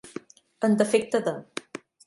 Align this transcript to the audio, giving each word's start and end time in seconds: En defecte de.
En 0.69 0.73
defecte 0.81 1.21
de. 1.31 1.37